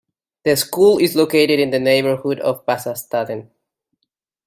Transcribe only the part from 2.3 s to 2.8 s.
of